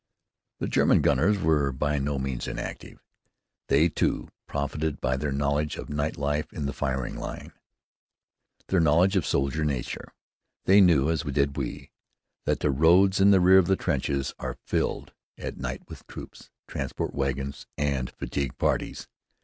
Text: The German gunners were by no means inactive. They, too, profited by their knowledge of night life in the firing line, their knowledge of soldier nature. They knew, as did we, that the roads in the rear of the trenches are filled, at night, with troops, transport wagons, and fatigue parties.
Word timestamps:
The 0.57 0.67
German 0.67 1.01
gunners 1.01 1.37
were 1.37 1.71
by 1.71 1.99
no 1.99 2.17
means 2.17 2.47
inactive. 2.47 3.03
They, 3.67 3.87
too, 3.87 4.29
profited 4.47 4.99
by 4.99 5.15
their 5.15 5.31
knowledge 5.31 5.75
of 5.75 5.89
night 5.91 6.17
life 6.17 6.51
in 6.51 6.65
the 6.65 6.73
firing 6.73 7.17
line, 7.17 7.53
their 8.69 8.79
knowledge 8.79 9.15
of 9.15 9.27
soldier 9.27 9.63
nature. 9.63 10.11
They 10.65 10.81
knew, 10.81 11.11
as 11.11 11.21
did 11.21 11.55
we, 11.55 11.91
that 12.45 12.61
the 12.61 12.71
roads 12.71 13.21
in 13.21 13.29
the 13.29 13.39
rear 13.39 13.59
of 13.59 13.67
the 13.67 13.75
trenches 13.75 14.33
are 14.39 14.57
filled, 14.65 15.13
at 15.37 15.59
night, 15.59 15.83
with 15.87 16.07
troops, 16.07 16.49
transport 16.67 17.13
wagons, 17.13 17.67
and 17.77 18.09
fatigue 18.09 18.57
parties. 18.57 19.07